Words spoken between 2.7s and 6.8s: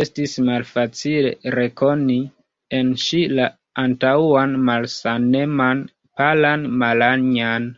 en ŝi la antaŭan malsaneman, palan